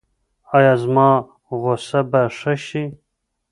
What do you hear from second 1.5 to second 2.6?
غوسه به ښه